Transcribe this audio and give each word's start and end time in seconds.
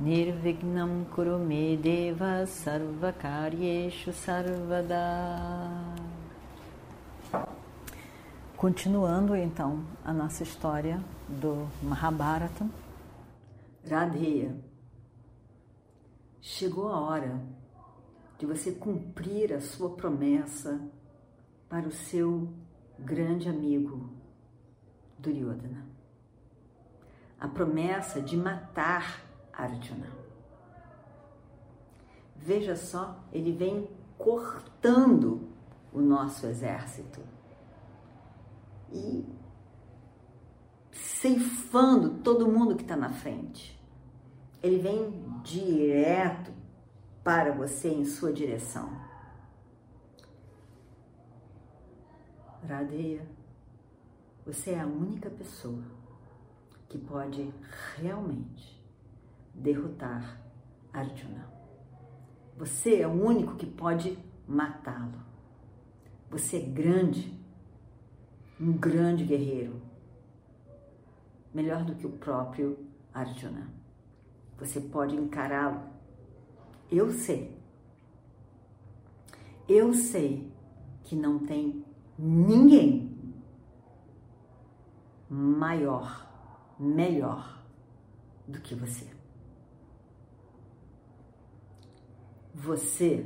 Nirvignam 0.00 1.06
Kurume 1.06 1.76
Deva 1.76 2.46
Sarvakaryeshu 2.46 4.12
Sarvada 4.12 4.94
Continuando 8.56 9.34
então 9.34 9.84
a 10.04 10.12
nossa 10.12 10.44
história 10.44 11.02
do 11.28 11.68
Mahabharata. 11.82 12.64
Radheya, 13.90 14.56
chegou 16.40 16.88
a 16.90 17.00
hora 17.00 17.42
de 18.38 18.46
você 18.46 18.70
cumprir 18.70 19.52
a 19.52 19.60
sua 19.60 19.96
promessa 19.96 20.80
para 21.68 21.88
o 21.88 21.92
seu 21.92 22.48
grande 22.96 23.48
amigo 23.48 24.12
Duryodhana. 25.18 25.84
A 27.40 27.48
promessa 27.48 28.22
de 28.22 28.36
matar 28.36 29.27
Arjuna. 29.58 30.06
Veja 32.36 32.76
só, 32.76 33.18
ele 33.32 33.50
vem 33.50 33.90
cortando 34.16 35.48
o 35.92 36.00
nosso 36.00 36.46
exército 36.46 37.20
e 38.92 39.26
ceifando 40.92 42.22
todo 42.22 42.50
mundo 42.50 42.76
que 42.76 42.82
está 42.82 42.96
na 42.96 43.10
frente. 43.10 43.76
Ele 44.62 44.78
vem 44.78 45.40
direto 45.42 46.52
para 47.24 47.52
você 47.52 47.88
em 47.88 48.04
sua 48.04 48.32
direção. 48.32 48.90
Radeia, 52.66 53.26
você 54.46 54.70
é 54.70 54.80
a 54.80 54.86
única 54.86 55.30
pessoa 55.30 55.82
que 56.88 56.98
pode 56.98 57.52
realmente 57.96 58.77
derrotar 59.58 60.40
Arjuna. 60.92 61.46
Você 62.56 63.00
é 63.00 63.06
o 63.06 63.24
único 63.24 63.56
que 63.56 63.66
pode 63.66 64.18
matá-lo. 64.46 65.20
Você 66.30 66.58
é 66.58 66.60
grande 66.60 67.38
um 68.60 68.72
grande 68.72 69.24
guerreiro, 69.24 69.80
melhor 71.54 71.84
do 71.84 71.94
que 71.94 72.06
o 72.06 72.10
próprio 72.10 72.78
Arjuna. 73.14 73.68
Você 74.58 74.80
pode 74.80 75.14
encará-lo. 75.14 75.80
Eu 76.90 77.12
sei. 77.12 77.56
Eu 79.68 79.94
sei 79.94 80.50
que 81.04 81.14
não 81.14 81.38
tem 81.38 81.84
ninguém 82.18 83.16
maior, 85.30 86.26
melhor 86.78 87.62
do 88.46 88.60
que 88.60 88.74
você. 88.74 89.17
Você 92.58 93.24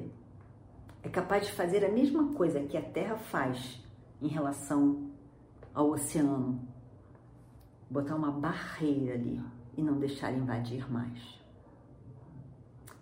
é 1.02 1.08
capaz 1.08 1.46
de 1.46 1.52
fazer 1.52 1.82
a 1.86 1.90
mesma 1.90 2.34
coisa 2.34 2.60
que 2.64 2.76
a 2.76 2.82
Terra 2.82 3.16
faz 3.16 3.82
em 4.20 4.28
relação 4.28 5.10
ao 5.72 5.88
oceano, 5.88 6.60
botar 7.88 8.14
uma 8.14 8.30
barreira 8.30 9.14
ali 9.14 9.42
e 9.74 9.82
não 9.82 9.98
deixar 9.98 10.32
invadir 10.32 10.90
mais. 10.92 11.40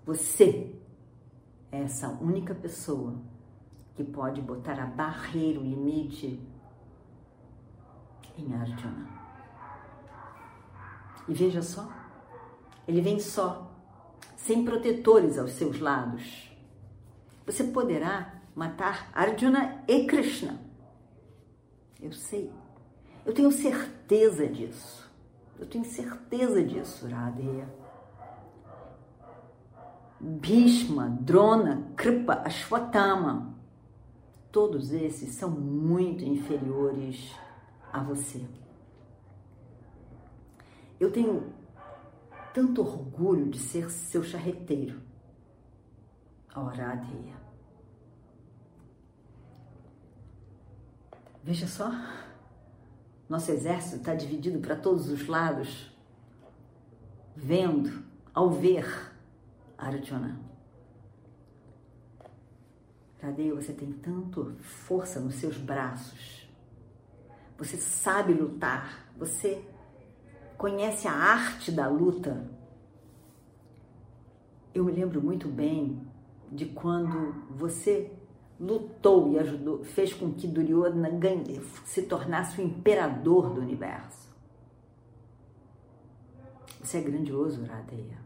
Você 0.06 0.72
é 1.72 1.82
essa 1.82 2.08
única 2.08 2.54
pessoa 2.54 3.20
que 3.96 4.04
pode 4.04 4.40
botar 4.40 4.78
a 4.78 4.86
barreira, 4.86 5.58
o 5.58 5.64
limite 5.64 6.40
em 8.38 8.54
Arjuna. 8.54 9.08
E 11.26 11.34
veja 11.34 11.60
só, 11.60 11.90
ele 12.86 13.00
vem 13.00 13.18
só, 13.18 13.69
sem 14.44 14.64
protetores 14.64 15.38
aos 15.38 15.52
seus 15.52 15.78
lados. 15.80 16.50
Você 17.46 17.64
poderá 17.64 18.40
matar 18.54 19.10
Arjuna 19.14 19.82
e 19.86 20.04
Krishna. 20.06 20.60
Eu 22.00 22.12
sei. 22.12 22.50
Eu 23.24 23.34
tenho 23.34 23.52
certeza 23.52 24.46
disso. 24.46 25.08
Eu 25.58 25.66
tenho 25.66 25.84
certeza 25.84 26.62
disso, 26.62 27.06
Radeya. 27.06 27.68
Bhishma, 30.18 31.08
Drona, 31.20 31.92
Kripa, 31.96 32.42
Ashwatthama. 32.44 33.54
Todos 34.50 34.92
esses 34.92 35.34
são 35.34 35.50
muito 35.50 36.24
inferiores 36.24 37.34
a 37.92 38.02
você. 38.02 38.42
Eu 40.98 41.10
tenho 41.10 41.59
tanto 42.52 42.82
orgulho 42.82 43.48
de 43.48 43.58
ser 43.58 43.90
seu 43.90 44.22
charreteiro. 44.22 45.00
Oh, 46.54 46.62
Radheya. 46.62 47.36
Veja 51.42 51.66
só. 51.66 51.90
Nosso 53.28 53.52
exército 53.52 53.96
está 53.96 54.14
dividido 54.14 54.58
para 54.58 54.74
todos 54.74 55.08
os 55.08 55.28
lados, 55.28 55.96
vendo, 57.36 58.02
ao 58.34 58.50
ver 58.50 59.14
Arjuna. 59.78 60.38
Cadê 63.18 63.52
você 63.52 63.72
tem 63.72 63.92
tanto 63.92 64.56
força 64.60 65.20
nos 65.20 65.36
seus 65.36 65.56
braços. 65.56 66.48
Você 67.56 67.76
sabe 67.76 68.32
lutar, 68.32 69.12
você 69.16 69.64
conhece 70.60 71.08
a 71.08 71.12
arte 71.12 71.72
da 71.72 71.88
luta. 71.88 72.46
Eu 74.74 74.84
me 74.84 74.92
lembro 74.92 75.22
muito 75.22 75.48
bem 75.48 76.06
de 76.52 76.66
quando 76.66 77.32
você 77.48 78.12
lutou 78.60 79.32
e 79.32 79.38
ajudou, 79.38 79.82
fez 79.82 80.12
com 80.12 80.34
que 80.34 80.46
Duryodhana 80.46 81.08
ganhe, 81.08 81.64
se 81.86 82.02
tornasse 82.02 82.60
o 82.60 82.64
imperador 82.64 83.54
do 83.54 83.62
universo. 83.62 84.28
Você 86.82 86.98
é 86.98 87.00
grandioso, 87.00 87.64
Radeya. 87.64 88.18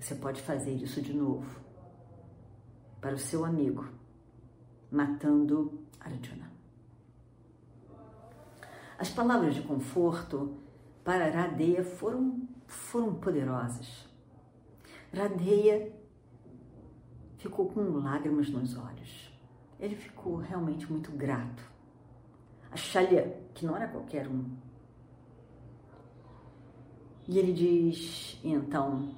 Você 0.00 0.14
pode 0.14 0.40
fazer 0.40 0.72
isso 0.72 1.02
de 1.02 1.12
novo 1.12 1.60
para 2.98 3.14
o 3.14 3.18
seu 3.18 3.44
amigo, 3.44 3.86
matando 4.90 5.82
Arjuna. 6.00 6.50
As 8.98 9.10
palavras 9.10 9.54
de 9.54 9.60
conforto 9.60 10.64
para 11.06 11.30
Radeya 11.30 11.82
foram, 11.82 12.46
foram 12.66 13.14
poderosas. 13.14 14.06
Radeya 15.14 15.90
ficou 17.38 17.70
com 17.70 17.80
lágrimas 17.80 18.50
nos 18.50 18.76
olhos 18.76 19.36
ele 19.78 19.94
ficou 19.94 20.36
realmente 20.36 20.90
muito 20.90 21.12
grato. 21.12 21.62
A 22.70 22.76
que 23.54 23.64
não 23.64 23.76
era 23.76 23.88
qualquer 23.88 24.26
um. 24.26 24.56
E 27.28 27.38
ele 27.38 27.52
diz, 27.52 28.38
então, 28.44 29.14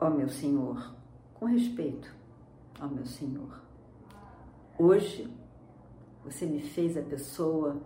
ó 0.00 0.08
oh, 0.08 0.10
meu 0.10 0.28
Senhor, 0.28 0.94
com 1.34 1.46
respeito, 1.46 2.12
ó 2.80 2.86
oh, 2.86 2.88
meu 2.88 3.06
Senhor, 3.06 3.62
hoje 4.78 5.32
você 6.24 6.44
me 6.44 6.60
fez 6.60 6.96
a 6.96 7.02
pessoa 7.02 7.80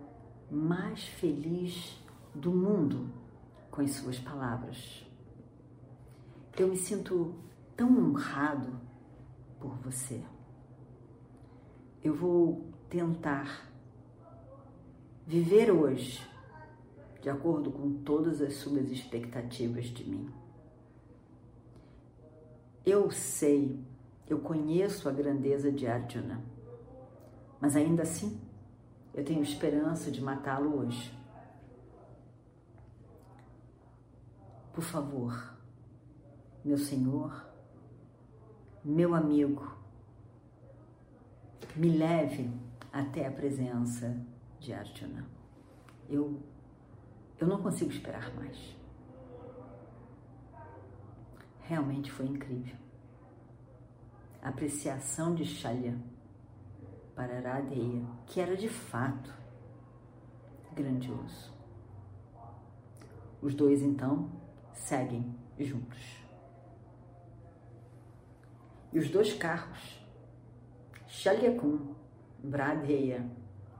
mais 0.51 1.05
feliz 1.05 1.97
do 2.35 2.51
mundo 2.51 3.09
com 3.71 3.81
as 3.81 3.91
suas 3.91 4.19
palavras. 4.19 5.07
Eu 6.57 6.67
me 6.67 6.75
sinto 6.75 7.33
tão 7.75 7.89
honrado 7.97 8.77
por 9.57 9.77
você. 9.77 10.21
Eu 12.03 12.13
vou 12.13 12.69
tentar 12.89 13.71
viver 15.25 15.71
hoje 15.71 16.21
de 17.21 17.29
acordo 17.29 17.71
com 17.71 18.03
todas 18.03 18.41
as 18.41 18.55
suas 18.55 18.91
expectativas 18.91 19.85
de 19.85 20.03
mim. 20.03 20.29
Eu 22.85 23.09
sei, 23.09 23.79
eu 24.27 24.39
conheço 24.39 25.07
a 25.07 25.11
grandeza 25.11 25.71
de 25.71 25.87
Arjuna, 25.87 26.43
mas 27.61 27.75
ainda 27.75 28.01
assim 28.01 28.41
eu 29.13 29.25
tenho 29.25 29.41
esperança 29.41 30.09
de 30.09 30.21
matá-lo 30.21 30.77
hoje. 30.79 31.13
Por 34.73 34.83
favor, 34.83 35.53
meu 36.63 36.77
Senhor, 36.77 37.45
meu 38.83 39.13
amigo, 39.13 39.75
me 41.75 41.89
leve 41.97 42.49
até 42.91 43.27
a 43.27 43.31
presença 43.31 44.17
de 44.59 44.73
Arjuna. 44.73 45.25
Eu, 46.09 46.41
eu 47.39 47.47
não 47.47 47.61
consigo 47.61 47.91
esperar 47.91 48.33
mais. 48.35 48.75
Realmente 51.61 52.11
foi 52.11 52.25
incrível. 52.27 52.75
Apreciação 54.41 55.35
de 55.35 55.45
Shalya 55.45 55.97
para 57.15 57.39
Radeya, 57.39 58.05
que 58.25 58.39
era 58.39 58.55
de 58.55 58.69
fato 58.69 59.33
grandioso. 60.73 61.51
Os 63.41 63.53
dois 63.53 63.81
então 63.81 64.29
seguem 64.73 65.35
juntos. 65.59 66.21
E 68.93 68.99
os 68.99 69.09
dois 69.09 69.33
carros, 69.33 70.05
Shalyakun, 71.07 71.95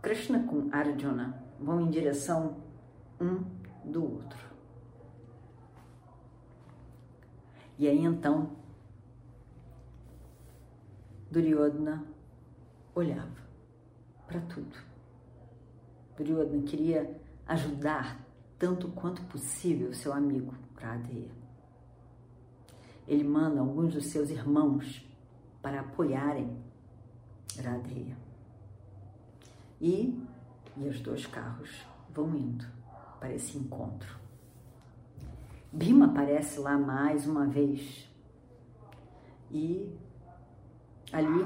Krishna 0.01 0.43
com 0.47 0.69
Arjuna, 0.71 1.43
vão 1.59 1.81
em 1.81 1.89
direção 1.89 2.57
um 3.19 3.43
do 3.83 4.03
outro. 4.03 4.51
E 7.77 7.87
aí 7.87 8.03
então, 8.03 8.51
Duryodhana 11.29 12.05
olhava 12.95 13.41
para 14.27 14.41
tudo. 14.41 14.75
Duryodhana 16.17 16.63
queria 16.63 17.19
ajudar 17.47 18.19
tanto 18.57 18.88
quanto 18.89 19.23
possível 19.23 19.93
seu 19.93 20.13
amigo 20.13 20.53
Radeya. 20.75 21.31
Ele 23.07 23.23
manda 23.23 23.59
alguns 23.59 23.93
dos 23.93 24.07
seus 24.07 24.29
irmãos 24.29 25.05
para 25.61 25.81
apoiarem 25.81 26.55
Radeya. 27.61 28.17
E, 29.79 30.23
e 30.77 30.88
os 30.88 30.99
dois 31.01 31.25
carros 31.25 31.85
vão 32.13 32.35
indo 32.35 32.65
para 33.19 33.33
esse 33.33 33.57
encontro. 33.57 34.19
Bima 35.71 36.05
aparece 36.05 36.59
lá 36.59 36.77
mais 36.77 37.27
uma 37.27 37.47
vez. 37.47 38.09
E 39.49 39.91
ali 41.11 41.45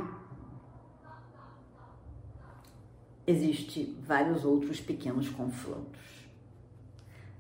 existe 3.28 3.96
vários 4.02 4.46
outros 4.46 4.80
pequenos 4.80 5.30
confrontos. 5.30 6.02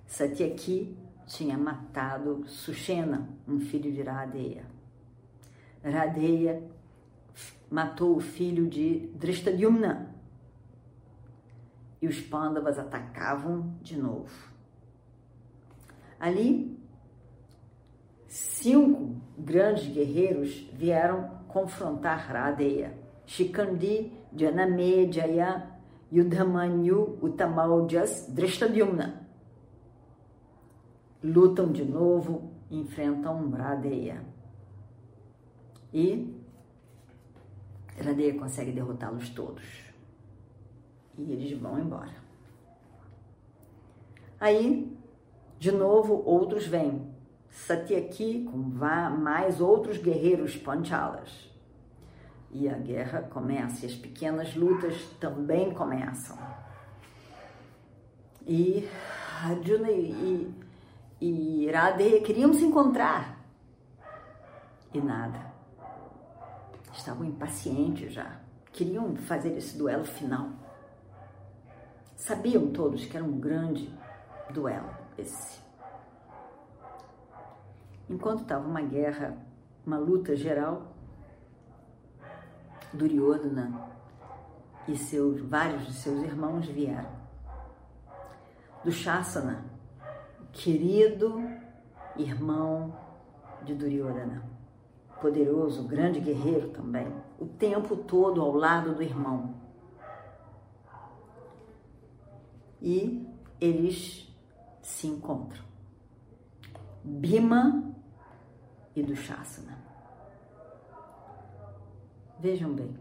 Satyaki 0.08 0.98
tinha 1.28 1.58
matado 1.58 2.44
Sushena, 2.48 3.28
um 3.48 3.60
filho 3.60 3.92
de 3.92 4.02
Radeya. 4.02 4.66
Radeya 5.84 6.64
matou 7.70 8.16
o 8.16 8.20
filho 8.20 8.68
de 8.68 9.08
Drishtadyumna. 9.16 10.14
E 12.02 12.08
os 12.08 12.22
Pandavas 12.22 12.78
atacavam 12.78 13.76
de 13.82 13.98
novo. 13.98 14.54
Ali, 16.20 16.80
cinco 18.28 19.16
grandes 19.38 19.88
guerreiros 19.88 20.70
vieram 20.74 21.42
confrontar 21.48 22.28
Radeya. 22.28 22.98
Shikandi, 23.26 24.12
Janame, 24.36 25.12
Jaya, 25.12 25.75
Yudhamanyu, 26.16 27.20
Utamaujas, 27.22 28.28
Drishtadyumna. 28.30 29.28
Lutam 31.24 31.72
de 31.72 31.84
novo, 31.84 32.52
enfrentam 32.72 33.50
Radeya. 33.52 34.24
E 35.94 36.34
Radeya 37.98 38.38
consegue 38.38 38.72
derrotá-los 38.72 39.30
todos. 39.30 39.64
E 41.18 41.32
eles 41.32 41.60
vão 41.60 41.80
embora. 41.80 42.16
Aí 44.40 44.96
de 45.60 45.72
novo, 45.72 46.22
outros 46.26 46.68
vêm. 46.68 47.14
Satyaki 47.50 48.44
com 48.44 48.58
mais 48.58 49.62
outros 49.62 49.98
guerreiros 49.98 50.56
Panchalas. 50.58 51.55
E 52.58 52.70
a 52.70 52.78
guerra 52.78 53.24
começa, 53.24 53.86
e 53.86 53.90
as 53.90 53.96
pequenas 53.96 54.56
lutas 54.56 54.96
também 55.20 55.74
começam. 55.74 56.38
E 58.48 58.90
Arjuna 59.44 59.92
e, 59.92 60.56
e 61.20 61.70
Radha 61.70 62.22
queriam 62.22 62.54
se 62.54 62.64
encontrar. 62.64 63.38
E 64.94 65.02
nada. 65.02 65.52
Estavam 66.94 67.26
impacientes 67.26 68.14
já. 68.14 68.40
Queriam 68.72 69.18
fazer 69.18 69.58
esse 69.58 69.78
duelo 69.78 70.06
final. 70.06 70.48
Sabiam 72.16 72.72
todos 72.72 73.06
que 73.06 73.18
era 73.18 73.26
um 73.26 73.38
grande 73.38 73.94
duelo 74.52 74.96
esse. 75.18 75.60
Enquanto 78.10 78.44
estava 78.44 78.66
uma 78.66 78.82
guerra, 78.82 79.36
uma 79.86 79.98
luta 79.98 80.38
geral, 80.38 80.95
Duryodhana 82.96 83.90
e 84.88 84.96
seus 84.96 85.42
vários 85.42 85.86
de 85.86 85.94
seus 85.94 86.24
irmãos 86.24 86.66
vieram. 86.68 87.10
Do 88.84 88.92
Shasana, 88.92 89.66
querido 90.52 91.42
irmão 92.16 92.96
de 93.64 93.74
Duryodhana, 93.74 94.44
poderoso, 95.20 95.84
grande 95.84 96.20
guerreiro 96.20 96.70
também, 96.70 97.12
o 97.40 97.46
tempo 97.46 97.96
todo 97.96 98.42
ao 98.42 98.52
lado 98.54 98.94
do 98.94 99.02
irmão. 99.02 99.56
E 102.82 103.28
eles 103.60 104.32
se 104.82 105.08
encontram. 105.08 105.64
Bima 107.04 107.84
e 108.96 109.02
do 109.02 109.16
Shasana. 109.16 109.95
Vejam 112.46 112.76
bem. 112.76 112.96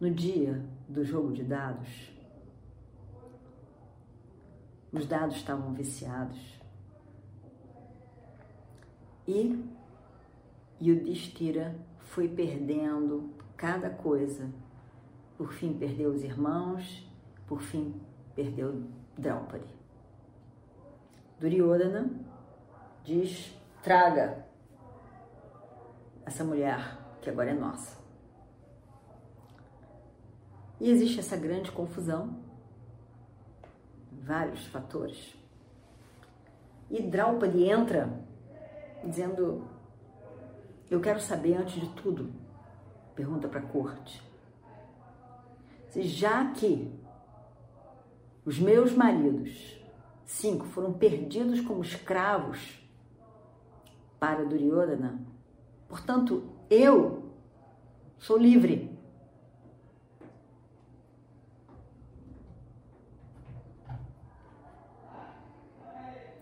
No 0.00 0.10
dia 0.10 0.64
do 0.88 1.04
jogo 1.04 1.34
de 1.34 1.44
dados, 1.44 2.10
os 4.90 5.04
dados 5.06 5.36
estavam 5.36 5.74
viciados 5.74 6.58
e 9.28 9.62
Yudhishthira 10.80 11.76
foi 11.98 12.26
perdendo 12.26 13.34
cada 13.54 13.90
coisa. 13.90 14.50
Por 15.36 15.52
fim, 15.52 15.74
perdeu 15.74 16.08
os 16.08 16.24
irmãos, 16.24 17.06
por 17.46 17.60
fim, 17.60 18.00
perdeu 18.34 18.82
Draupadi. 19.18 19.74
Duryodhana 21.38 22.10
diz: 23.04 23.54
traga 23.82 24.48
essa 26.24 26.44
mulher 26.44 26.98
que 27.20 27.30
agora 27.30 27.50
é 27.50 27.54
nossa. 27.54 27.98
E 30.80 30.90
existe 30.90 31.20
essa 31.20 31.36
grande 31.36 31.70
confusão, 31.70 32.38
vários 34.10 34.64
fatores. 34.66 35.36
E 36.90 37.02
Draupadi 37.02 37.64
entra 37.64 38.10
dizendo: 39.04 39.64
Eu 40.90 41.00
quero 41.00 41.20
saber 41.20 41.56
antes 41.56 41.80
de 41.80 41.88
tudo, 41.90 42.32
pergunta 43.14 43.46
para 43.48 43.60
a 43.60 43.66
corte. 43.66 44.22
Já 45.94 46.50
que 46.52 46.90
os 48.44 48.58
meus 48.58 48.92
maridos, 48.94 49.78
cinco, 50.24 50.64
foram 50.66 50.92
perdidos 50.92 51.60
como 51.60 51.82
escravos 51.82 52.80
para 54.18 54.44
Duryodhana. 54.44 55.29
Portanto, 55.90 56.42
eu 56.70 57.30
sou 58.18 58.38
livre. 58.38 58.98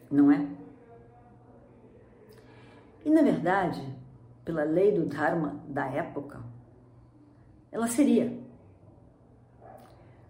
Não 0.08 0.30
é? 0.30 0.46
E 3.04 3.10
na 3.10 3.22
verdade, 3.22 3.82
pela 4.44 4.62
lei 4.62 4.92
do 4.92 5.06
Dharma 5.06 5.60
da 5.66 5.86
época, 5.88 6.40
ela 7.72 7.88
seria. 7.88 8.38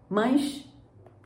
Mas 0.08 0.68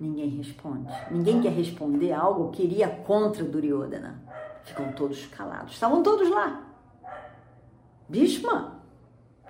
Ninguém 0.03 0.31
responde. 0.31 0.93
Ninguém 1.13 1.41
quer 1.41 1.53
responder 1.53 2.13
algo 2.13 2.51
que 2.51 2.65
iria 2.65 2.89
contra 2.89 3.45
Duryodhana. 3.45 4.21
Ficam 4.65 4.91
todos 4.91 5.27
calados. 5.27 5.75
Estavam 5.75 6.03
todos 6.03 6.29
lá. 6.29 6.72
Bhishma, 8.13 8.85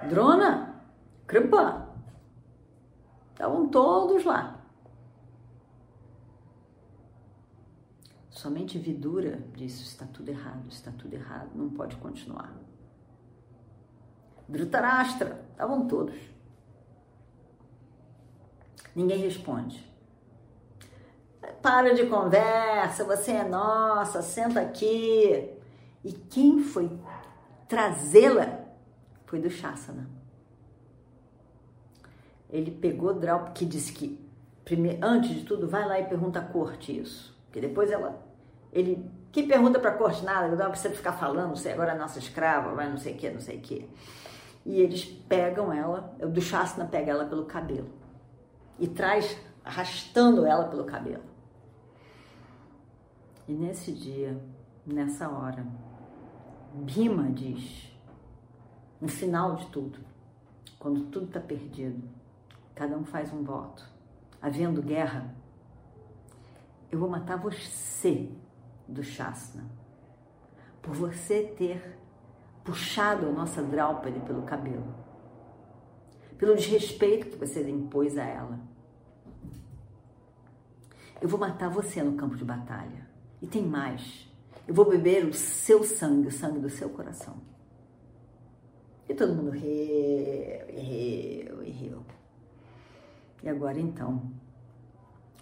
Drona, 0.09 0.81
Kripa. 1.27 1.89
Estavam 3.33 3.67
todos 3.69 4.25
lá. 4.25 4.61
Somente 8.31 8.79
Vidura 8.79 9.43
disse: 9.57 9.83
está 9.83 10.07
tudo 10.07 10.29
errado, 10.29 10.69
está 10.69 10.93
tudo 10.93 11.13
errado, 11.13 11.51
não 11.57 11.71
pode 11.71 11.97
continuar. 11.97 12.55
Dhritarashtra, 14.49 15.45
estavam 15.51 15.89
todos. 15.89 16.15
Ninguém 18.95 19.19
responde. 19.19 19.91
Para 21.61 21.95
de 21.95 22.07
conversa, 22.07 23.03
você 23.03 23.33
é 23.33 23.49
nossa, 23.49 24.23
senta 24.23 24.61
aqui. 24.61 25.51
E 26.05 26.13
quem 26.13 26.63
foi 26.63 26.89
trazê-la 27.73 28.59
foi 29.25 29.41
do 29.41 29.49
Shasana. 29.49 30.07
Ele 32.51 32.71
pegou 32.71 33.15
Draupadi, 33.15 33.53
que 33.53 33.65
disse 33.65 33.95
que, 33.95 34.21
primeiro, 34.63 34.99
antes 35.03 35.31
de 35.31 35.43
tudo, 35.43 35.67
vai 35.67 35.89
lá 35.89 35.99
e 35.99 36.05
pergunta 36.05 36.39
à 36.39 36.43
corte 36.43 36.95
isso. 36.95 37.35
Porque 37.47 37.63
depois 37.63 37.91
ela. 37.91 38.23
Ele. 38.71 39.11
Que 39.33 39.43
pergunta 39.45 39.81
para 39.81 39.93
a 39.93 39.97
corte 39.97 40.23
nada, 40.23 40.55
não 40.55 40.71
precisa 40.71 40.93
ficar 40.93 41.15
falando, 41.15 41.57
você 41.57 41.71
agora 41.71 41.93
é 41.93 41.97
nossa 41.97 42.19
escrava, 42.19 42.75
vai 42.75 42.91
não 42.91 42.99
sei 42.99 43.15
o 43.15 43.17
que, 43.17 43.31
não 43.31 43.41
sei 43.41 43.57
o 43.57 43.61
que. 43.63 43.89
E 44.67 44.79
eles 44.79 45.07
pegam 45.07 45.73
ela, 45.73 46.15
o 46.21 46.27
Dushasana 46.27 46.87
pega 46.87 47.13
ela 47.13 47.25
pelo 47.25 47.47
cabelo 47.47 47.89
e 48.79 48.87
traz 48.87 49.35
arrastando 49.65 50.45
ela 50.45 50.65
pelo 50.65 50.85
cabelo. 50.85 51.23
E 53.49 53.55
nesse 53.55 53.91
dia, 53.93 54.39
nessa 54.85 55.31
hora, 55.31 55.67
Bhima 56.75 57.31
diz, 57.31 57.93
no 59.01 59.09
final 59.09 59.57
de 59.57 59.67
tudo, 59.67 60.01
quando 60.79 61.05
tudo 61.11 61.27
está 61.27 61.41
perdido, 61.41 62.09
cada 62.75 62.97
um 62.97 63.05
faz 63.05 63.33
um 63.33 63.43
voto, 63.43 63.87
havendo 64.41 64.83
guerra, 64.83 65.35
eu 66.91 66.99
vou 66.99 67.09
matar 67.09 67.37
você 67.37 68.31
do 68.89 69.03
Shasna, 69.03 69.65
por 70.81 70.95
você 70.95 71.43
ter 71.43 71.99
puxado 72.65 73.27
a 73.27 73.33
nossa 73.33 73.63
Draupadi 73.63 74.21
pelo 74.21 74.43
cabelo, 74.43 74.95
pelo 76.39 76.57
desrespeito 76.57 77.29
que 77.29 77.37
você 77.37 77.69
impôs 77.69 78.17
a 78.17 78.25
ela. 78.25 78.59
Eu 81.21 81.29
vou 81.29 81.39
matar 81.39 81.69
você 81.69 82.03
no 82.03 82.17
campo 82.17 82.35
de 82.35 82.45
batalha. 82.45 83.07
E 83.41 83.47
tem 83.47 83.65
mais. 83.65 84.29
Eu 84.67 84.75
vou 84.75 84.89
beber 84.89 85.27
o 85.27 85.33
seu 85.33 85.83
sangue, 85.83 86.29
o 86.29 86.33
sangue 86.33 86.61
do 86.61 86.71
seu 86.71 86.89
coração. 86.91 87.37
E 89.09 89.15
todo 89.15 89.35
mundo 89.35 89.51
riu, 89.51 90.67
riu, 90.69 91.63
e 91.65 91.71
riu. 91.71 92.05
E 93.43 93.49
agora 93.49 93.79
então, 93.79 94.31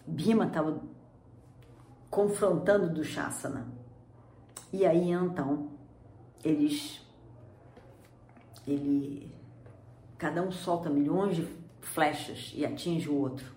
Bima 0.07 0.47
estava 0.47 0.83
confrontando 2.11 2.93
do 2.93 3.05
Shasana. 3.05 3.69
E 4.73 4.87
aí 4.87 5.11
então, 5.11 5.71
eles 6.43 7.07
ele 8.67 9.33
cada 10.17 10.43
um 10.43 10.51
solta 10.51 10.89
milhões 10.89 11.37
de 11.37 11.49
flechas 11.81 12.53
e 12.55 12.65
atinge 12.65 13.09
o 13.09 13.15
outro. 13.15 13.55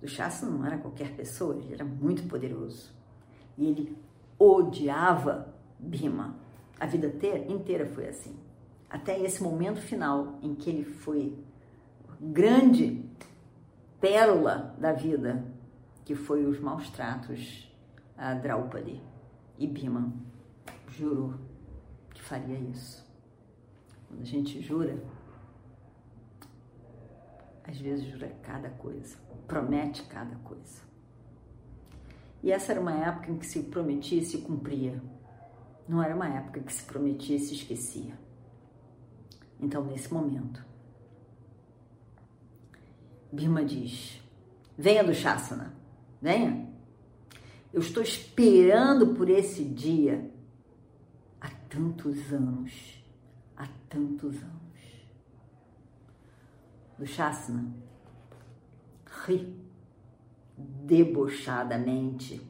Do 0.00 0.08
Shasana 0.08 0.52
não 0.52 0.66
era 0.66 0.78
qualquer 0.78 1.14
pessoa, 1.16 1.56
ele 1.56 1.74
era 1.74 1.84
muito 1.84 2.28
poderoso. 2.28 2.90
E 3.56 3.66
ele 3.66 3.96
odiava 4.42 5.54
Bhima. 5.78 6.36
A 6.78 6.86
vida 6.86 7.12
inteira 7.48 7.86
foi 7.86 8.08
assim. 8.08 8.36
Até 8.88 9.18
esse 9.20 9.42
momento 9.42 9.80
final 9.80 10.38
em 10.42 10.54
que 10.54 10.68
ele 10.68 10.84
foi 10.84 11.38
grande 12.20 13.04
pérola 14.00 14.74
da 14.78 14.92
vida, 14.92 15.44
que 16.04 16.14
foi 16.14 16.44
os 16.44 16.58
maus 16.60 16.90
tratos 16.90 17.72
a 18.16 18.34
Draupadi. 18.34 19.00
E 19.58 19.66
Bhima 19.66 20.12
jurou 20.88 21.34
que 22.12 22.22
faria 22.22 22.58
isso. 22.58 23.06
Quando 24.08 24.22
a 24.22 24.24
gente 24.24 24.60
jura, 24.60 25.02
às 27.64 27.78
vezes 27.78 28.04
jura 28.04 28.28
cada 28.42 28.70
coisa, 28.70 29.16
promete 29.46 30.02
cada 30.04 30.36
coisa. 30.36 30.91
E 32.42 32.50
essa 32.50 32.72
era 32.72 32.80
uma 32.80 32.92
época 32.92 33.30
em 33.30 33.38
que 33.38 33.46
se 33.46 33.60
prometia 33.64 34.20
e 34.20 34.24
se 34.24 34.38
cumpria. 34.38 35.00
Não 35.88 36.02
era 36.02 36.14
uma 36.14 36.28
época 36.28 36.60
que 36.60 36.72
se 36.72 36.82
prometia 36.82 37.36
e 37.36 37.40
se 37.40 37.54
esquecia. 37.54 38.18
Então, 39.60 39.84
nesse 39.84 40.12
momento, 40.12 40.64
Bima 43.30 43.64
diz: 43.64 44.20
Venha 44.76 45.04
do 45.04 45.14
Shasana, 45.14 45.74
venha. 46.20 46.68
Eu 47.72 47.80
estou 47.80 48.02
esperando 48.02 49.14
por 49.14 49.30
esse 49.30 49.64
dia 49.64 50.30
há 51.40 51.48
tantos 51.68 52.32
anos, 52.32 53.02
há 53.56 53.66
tantos 53.88 54.42
anos. 54.42 54.62
Do 56.98 57.06
Shasana 57.06 57.72
ri 59.26 59.62
debochadamente, 60.56 62.40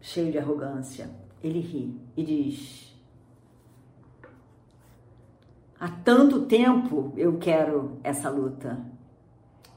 cheio 0.00 0.30
de 0.30 0.38
arrogância. 0.38 1.10
Ele 1.42 1.60
ri 1.60 2.00
e 2.16 2.24
diz: 2.24 2.94
Há 5.78 5.88
tanto 5.88 6.46
tempo 6.46 7.12
eu 7.16 7.38
quero 7.38 7.98
essa 8.02 8.30
luta. 8.30 8.84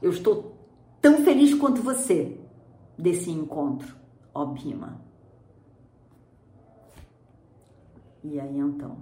Eu 0.00 0.10
estou 0.10 0.56
tão 1.00 1.24
feliz 1.24 1.54
quanto 1.54 1.82
você 1.82 2.40
desse 2.96 3.30
encontro, 3.30 3.96
ó 4.32 4.46
Bima. 4.46 5.00
E 8.22 8.38
aí 8.40 8.58
então, 8.58 8.98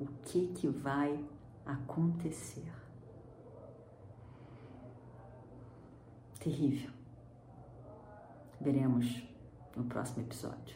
o 0.00 0.06
que 0.24 0.48
que 0.48 0.68
vai 0.68 1.18
acontecer? 1.64 2.70
Terrível. 6.38 6.90
Veremos 8.64 9.22
no 9.76 9.84
próximo 9.84 10.24
episódio. 10.24 10.74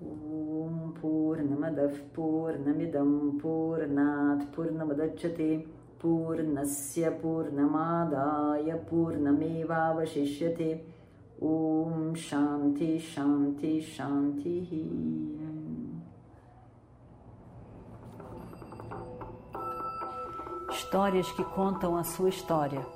Om 0.00 0.92
Purnamadav 1.00 1.98
Purnamidam 2.14 3.36
Purnat 3.42 4.46
Purnamadachyate 4.54 5.66
Purnasya 5.98 7.10
Purnamadaya 7.10 8.76
Purnamevavashishyate. 8.88 10.84
Om 11.42 12.14
Shanti 12.14 13.00
Shanti 13.00 13.80
Shanti. 13.80 15.34
Histórias 20.70 21.32
que 21.32 21.42
contam 21.42 21.96
a 21.96 22.04
sua 22.04 22.28
história 22.28 22.95